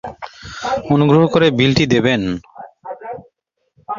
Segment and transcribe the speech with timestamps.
[0.91, 2.21] অনুগ্রহ করে বিলটি দেবেন?